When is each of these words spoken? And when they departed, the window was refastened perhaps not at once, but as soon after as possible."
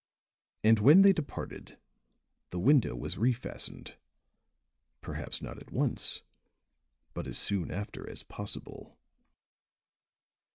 And 0.63 0.79
when 0.79 1.03
they 1.03 1.13
departed, 1.13 1.77
the 2.49 2.57
window 2.57 2.95
was 2.95 3.17
refastened 3.19 3.97
perhaps 4.99 5.43
not 5.43 5.59
at 5.61 5.69
once, 5.69 6.23
but 7.13 7.27
as 7.27 7.37
soon 7.37 7.69
after 7.69 8.09
as 8.09 8.23
possible." 8.23 8.97